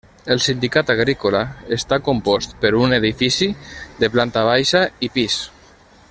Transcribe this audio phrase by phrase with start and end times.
[0.33, 1.41] El sindicat agrícola
[1.77, 3.51] està compost per un edifici
[4.01, 5.37] de planta baixa i pis.